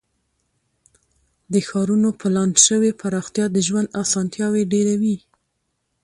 د 1.53 1.55
ښارونو 1.67 2.09
پلان 2.19 2.49
شوې 2.65 2.91
پراختیا 3.01 3.45
د 3.51 3.57
ژوند 3.67 3.87
اسانتیاوې 4.03 4.63
ډیروي. 4.71 5.17